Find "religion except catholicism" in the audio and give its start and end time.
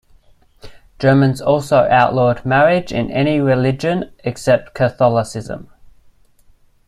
3.39-5.69